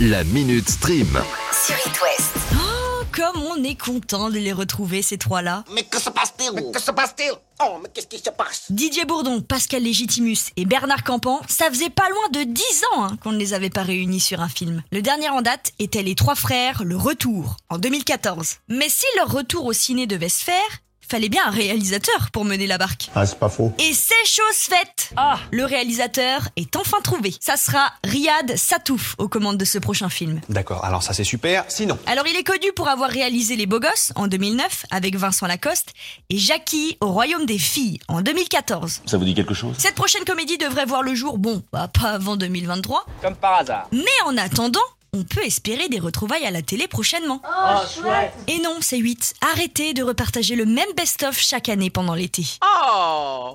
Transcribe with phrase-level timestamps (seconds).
[0.00, 1.08] La Minute Stream.
[1.66, 2.36] sur It West.
[2.54, 5.64] Oh, comme on est content de les retrouver, ces trois-là.
[5.74, 9.04] Mais que se passe-t-il Mais que se passe-t-il Oh, mais qu'est-ce qui se passe Didier
[9.04, 13.32] Bourdon, Pascal Légitimus et Bernard Campan, ça faisait pas loin de 10 ans hein, qu'on
[13.32, 14.82] ne les avait pas réunis sur un film.
[14.92, 18.58] Le dernier en date était Les Trois Frères, Le Retour, en 2014.
[18.68, 20.54] Mais si leur retour au ciné devait se faire,
[21.08, 23.10] fallait bien un réalisateur pour mener la barque.
[23.14, 23.72] Ah, c'est pas faux.
[23.78, 27.34] Et c'est chose faite Ah Le réalisateur est enfin trouvé.
[27.40, 30.40] Ça sera Riyad Satouf aux commandes de ce prochain film.
[30.48, 31.64] D'accord, alors ça c'est super.
[31.68, 35.46] Sinon, Alors il est connu pour avoir réalisé Les Beaux Gosses en 2009 avec Vincent
[35.46, 35.92] Lacoste
[36.30, 39.02] et Jackie au Royaume des Filles en 2014.
[39.06, 39.74] Ça vous dit quelque chose?
[39.78, 43.88] Cette prochaine comédie devrait voir le jour, bon, bah, pas avant 2023, Comme par hasard.
[43.92, 44.80] mais en attendant,
[45.12, 47.40] on peut espérer des retrouvailles à la télé prochainement.
[48.46, 49.34] Et non, c'est 8.
[49.52, 52.44] Arrêtez de repartager le même best-of chaque année pendant l'été.
[52.62, 53.54] Oh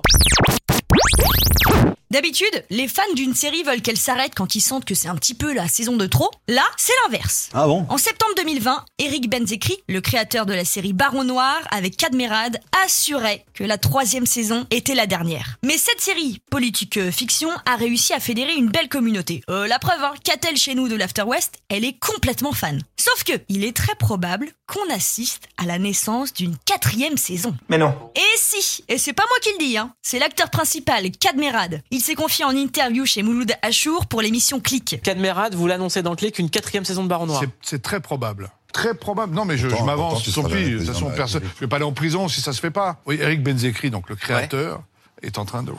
[2.14, 5.34] D'habitude, les fans d'une série veulent qu'elle s'arrête quand ils sentent que c'est un petit
[5.34, 6.30] peu la saison de trop.
[6.46, 7.48] Là, c'est l'inverse.
[7.52, 7.86] Ah bon?
[7.88, 13.44] En septembre 2020, Eric Benzekri, le créateur de la série Baron Noir avec Cadmerade, assurait
[13.52, 15.56] que la troisième saison était la dernière.
[15.64, 19.42] Mais cette série, politique euh, fiction, a réussi à fédérer une belle communauté.
[19.50, 21.62] Euh, la preuve, hein, qu'a-t-elle chez nous de l'After West?
[21.68, 22.80] Elle est complètement fan.
[22.96, 27.56] Sauf que, il est très probable qu'on assiste à la naissance d'une quatrième saison.
[27.68, 27.92] mais non.
[28.14, 31.82] Et si, et c'est pas moi qui le dis, hein, c'est l'acteur principal, Cadmerade.
[31.90, 35.00] Il s'est confié en interview chez Mouloud Achour pour l'émission Click.
[35.02, 37.42] Cadmerade, vous l'annoncez dans le clic une quatrième saison de Baron Noir.
[37.62, 38.50] C'est- très probable.
[38.72, 39.34] Très probable.
[39.34, 40.20] Non, mais je, m'avance.
[40.24, 41.42] De toute façon, personne.
[41.56, 43.00] Je vais pas aller en prison si ça se fait pas.
[43.06, 44.82] Oui, Eric Benzekri, donc le créateur,
[45.22, 45.72] est en train de.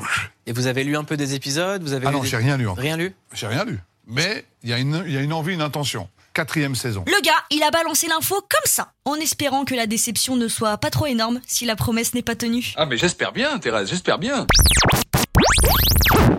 [0.48, 2.38] Et vous avez lu un peu des épisodes vous avez Ah lu non, des- j'ai
[2.38, 2.82] rien lu encore.
[2.82, 3.14] Rien lu?
[3.34, 3.80] J'ai rien lu.
[4.08, 6.08] Mais il y, a une- il y a une envie, une intention.
[6.34, 7.04] Quatrième saison.
[7.08, 10.78] Le gars, il a balancé l'info comme ça, en espérant que la déception ne soit
[10.78, 12.74] pas trop énorme si la promesse n'est pas tenue.
[12.76, 14.46] Ah mais j'espère bien, Thérèse, j'espère bien.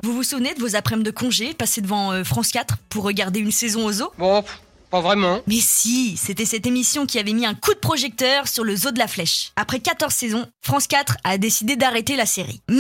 [0.07, 3.41] Vous vous souvenez de vos après-midi de congé passés devant euh, France 4 pour regarder
[3.41, 5.41] une saison au zoo Bon, pff, pas vraiment.
[5.49, 8.93] Mais si, c'était cette émission qui avait mis un coup de projecteur sur le zoo
[8.93, 9.51] de la Flèche.
[9.57, 12.61] Après 14 saisons, France 4 a décidé d'arrêter la série.
[12.69, 12.77] Mais,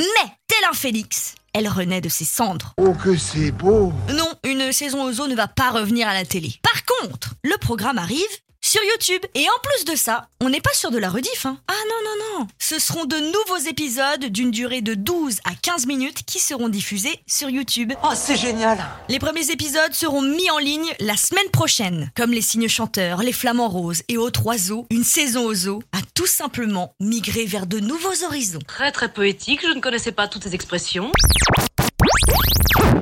[0.46, 2.74] tel un Félix, elle renaît de ses cendres.
[2.76, 6.24] Oh, que c'est beau Non, une saison au zoo ne va pas revenir à la
[6.24, 6.54] télé.
[6.62, 8.22] Par contre, le programme arrive
[8.66, 9.22] sur YouTube.
[9.34, 11.46] Et en plus de ça, on n'est pas sûr de la rediff.
[11.46, 11.58] Hein.
[11.68, 12.46] Ah non, non, non.
[12.58, 17.20] Ce seront de nouveaux épisodes d'une durée de 12 à 15 minutes qui seront diffusés
[17.26, 17.92] sur YouTube.
[18.02, 18.78] Oh, c'est génial
[19.08, 22.10] Les premiers épisodes seront mis en ligne la semaine prochaine.
[22.16, 26.00] Comme les cygnes chanteurs, les flamants roses et autres oiseaux, une saison au zoo a
[26.14, 28.58] tout simplement migré vers de nouveaux horizons.
[28.66, 31.12] Très très poétique, je ne connaissais pas toutes ces expressions.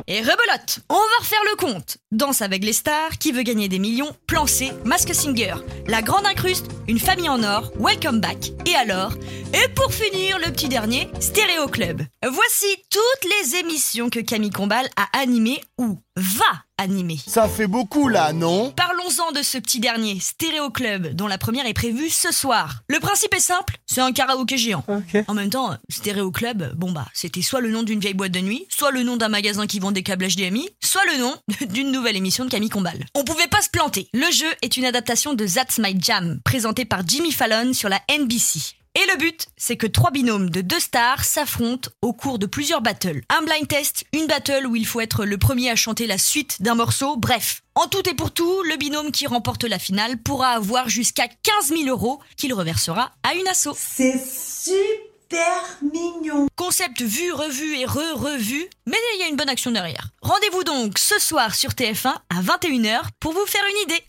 [0.07, 1.97] Et rebelote, on va refaire le compte.
[2.13, 5.55] Danse avec les stars, qui veut gagner des millions, plan C, Mask Singer,
[5.87, 9.15] La Grande Incruste, Une famille en or, Welcome Back, et alors?
[9.55, 12.03] Et pour finir, le petit dernier, Stéréo Club.
[12.23, 16.45] Voici toutes les émissions que Camille Combal a animées ou va
[16.79, 17.19] animer.
[17.27, 18.73] Ça fait beaucoup là, non?
[18.73, 22.83] Parlons-en de ce petit dernier, Stéréo Club, dont la première est prévue ce soir.
[22.89, 24.85] Le principe est simple, c'est un karaoké géant.
[25.29, 28.41] En même temps, Stéréo Club, bon bah, c'était soit le nom d'une vieille boîte de
[28.41, 31.35] nuit, soit le nom d'un magasin qui vend des câbles HDMI, soit le nom
[31.73, 33.05] d'une nouvelle émission de Camille Combal.
[33.15, 34.09] On pouvait pas se planter.
[34.13, 38.01] Le jeu est une adaptation de That's My Jam, présenté par Jimmy Fallon sur la
[38.11, 38.77] NBC.
[38.97, 42.81] Et le but, c'est que trois binômes de deux stars s'affrontent au cours de plusieurs
[42.81, 43.23] battles.
[43.29, 46.63] Un blind test, une battle où il faut être le premier à chanter la suite
[46.63, 47.63] d'un morceau, bref.
[47.75, 51.77] En tout et pour tout, le binôme qui remporte la finale pourra avoir jusqu'à 15
[51.77, 53.71] 000 euros qu'il reversera à une asso.
[53.77, 56.47] C'est super mignon.
[56.55, 60.11] Concept vu, revu et re-revu, mais il y a une bonne action derrière.
[60.23, 64.05] Rendez-vous donc ce soir sur TF1 à 21h pour vous faire une idée.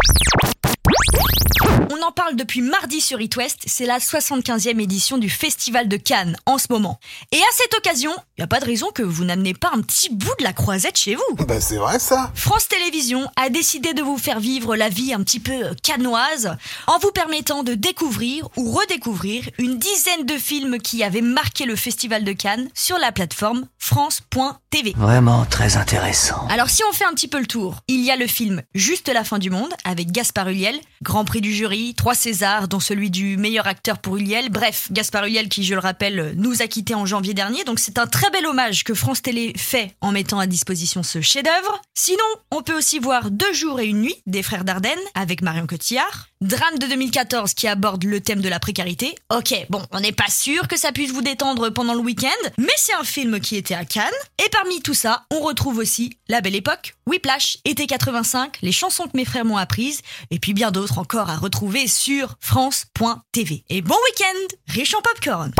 [1.91, 5.97] On en parle depuis mardi sur It West, c'est la 75e édition du Festival de
[5.97, 7.00] Cannes en ce moment.
[7.31, 9.81] Et à cette occasion, il n'y a pas de raison que vous n'amenez pas un
[9.81, 11.46] petit bout de la croisette chez vous.
[11.46, 15.22] Bah, c'est vrai ça France Télévisions a décidé de vous faire vivre la vie un
[15.24, 16.56] petit peu euh, cannoise
[16.88, 21.75] en vous permettant de découvrir ou redécouvrir une dizaine de films qui avaient marqué le
[21.75, 24.94] Festival de Cannes sur la plateforme France.tv.
[24.97, 26.47] Vraiment très intéressant.
[26.50, 29.09] Alors si on fait un petit peu le tour, il y a le film Juste
[29.09, 33.09] la fin du monde avec Gaspard Ulliel, Grand Prix du jury, trois Césars dont celui
[33.09, 34.50] du meilleur acteur pour Ulliel.
[34.50, 37.97] Bref, Gaspard Ulliel qui je le rappelle nous a quittés en janvier dernier, donc c'est
[37.97, 41.81] un très bel hommage que France Télé fait en mettant à disposition ce chef-d'œuvre.
[41.95, 45.65] Sinon, on peut aussi voir Deux jours et une nuit des frères Dardenne avec Marion
[45.65, 49.15] Cotillard, Drame de 2014 qui aborde le thème de la précarité.
[49.33, 52.68] Ok, bon, on n'est pas sûr que ça puisse vous détendre pendant le week-end, mais
[52.77, 54.11] c'est un film qui était à Cannes.
[54.45, 59.06] Et parmi tout ça, on retrouve aussi La Belle Époque, Whiplash, Été 85, Les chansons
[59.06, 63.63] que mes frères m'ont apprises, et puis bien d'autres encore à retrouver sur France.tv.
[63.69, 65.54] Et bon week-end, riche en popcorn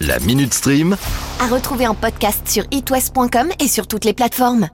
[0.00, 0.96] La Minute Stream.
[1.38, 4.66] À retrouver en podcast sur itwest.com et sur toutes les plateformes.